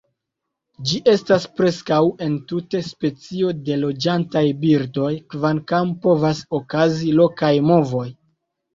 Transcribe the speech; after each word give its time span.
Ĝi 0.91 1.01
estas 1.11 1.45
preskaŭ 1.59 1.99
entute 2.29 2.81
specio 2.89 3.53
de 3.69 3.79
loĝantaj 3.83 4.45
birdoj, 4.67 5.13
kvankam 5.37 5.95
povas 6.09 6.45
okazi 6.63 7.17
lokaj 7.23 7.57
movoj. 7.73 8.07